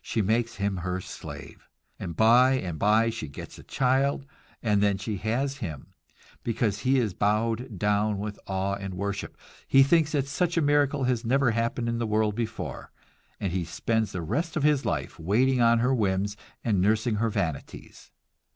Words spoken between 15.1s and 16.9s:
waiting on her whims and